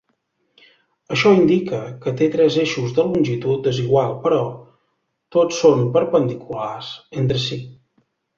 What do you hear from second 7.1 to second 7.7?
entre si.